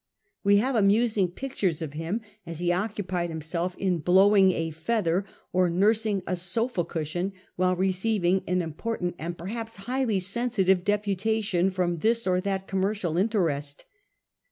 We 0.43 0.57
have 0.57 0.73
amusing 0.75 1.27
pictures 1.27 1.79
of 1.79 1.93
him 1.93 2.21
as 2.43 2.59
he 2.59 2.71
occupied 2.71 3.29
himself 3.29 3.75
in 3.77 3.99
blowing 3.99 4.51
a 4.51 4.71
feather 4.71 5.25
or 5.53 5.69
nursing 5.69 6.23
a 6.25 6.35
sofa 6.35 6.83
cushion 6.83 7.33
while 7.55 7.75
receiving 7.75 8.41
an 8.47 8.63
important 8.63 9.13
and 9.19 9.37
perhaps 9.37 9.75
highly 9.75 10.19
sensitive 10.19 10.83
deputation 10.83 11.69
from 11.69 11.97
this 11.97 12.25
or 12.25 12.41
that 12.41 12.67
com 12.67 12.81
mercial 12.81 13.15
'interest. 13.19 13.85